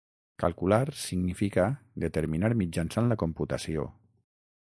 [0.43, 1.65] "Calcular" significa
[2.05, 3.85] determinar mitjançant la computació.